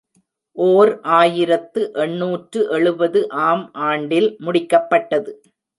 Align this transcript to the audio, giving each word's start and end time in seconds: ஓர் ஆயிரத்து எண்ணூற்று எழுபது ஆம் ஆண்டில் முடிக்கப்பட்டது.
ஓர் 0.57 0.91
ஆயிரத்து 1.01 1.81
எண்ணூற்று 1.93 2.69
எழுபது 2.69 3.21
ஆம் 3.29 3.65
ஆண்டில் 3.73 4.29
முடிக்கப்பட்டது. 4.45 5.33